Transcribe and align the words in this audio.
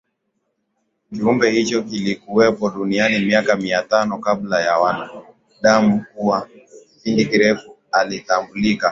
Kiumbe 1.11 1.51
hicho 1.51 1.83
kilikuwepo 1.83 2.69
duniani 2.69 3.19
miaka 3.25 3.55
Mia 3.55 3.83
tano 3.83 4.17
kabla 4.17 4.61
ya 4.61 4.77
wanadamuKwa 4.79 6.47
kipindi 6.93 7.25
kirefu 7.25 7.71
alitambulika 7.91 8.89